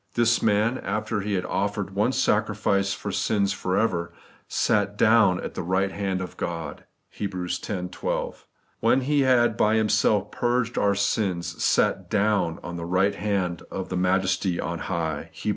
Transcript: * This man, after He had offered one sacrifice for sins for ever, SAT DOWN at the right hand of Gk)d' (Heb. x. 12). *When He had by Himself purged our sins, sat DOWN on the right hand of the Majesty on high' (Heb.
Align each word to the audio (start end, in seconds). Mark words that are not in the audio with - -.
* 0.09 0.13
This 0.15 0.41
man, 0.41 0.79
after 0.79 1.21
He 1.21 1.35
had 1.35 1.45
offered 1.45 1.93
one 1.93 2.11
sacrifice 2.11 2.91
for 2.91 3.11
sins 3.11 3.53
for 3.53 3.77
ever, 3.77 4.11
SAT 4.47 4.97
DOWN 4.97 5.39
at 5.43 5.53
the 5.53 5.61
right 5.61 5.91
hand 5.91 6.21
of 6.21 6.37
Gk)d' 6.37 6.79
(Heb. 7.11 7.35
x. 7.35 7.59
12). 7.91 8.47
*When 8.79 9.01
He 9.01 9.19
had 9.21 9.55
by 9.55 9.75
Himself 9.75 10.31
purged 10.31 10.79
our 10.79 10.95
sins, 10.95 11.63
sat 11.63 12.09
DOWN 12.09 12.57
on 12.63 12.77
the 12.77 12.85
right 12.85 13.13
hand 13.13 13.61
of 13.69 13.89
the 13.89 13.95
Majesty 13.95 14.59
on 14.59 14.79
high' 14.89 15.29
(Heb. 15.43 15.49